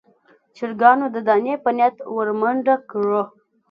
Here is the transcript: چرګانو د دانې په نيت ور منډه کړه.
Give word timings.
چرګانو 0.55 1.05
د 1.15 1.17
دانې 1.27 1.55
په 1.63 1.69
نيت 1.77 1.95
ور 2.15 2.29
منډه 2.41 2.75
کړه. 2.89 3.21